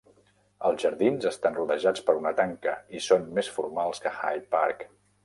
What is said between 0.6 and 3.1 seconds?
Els jardins estan rodejats per una tanca, i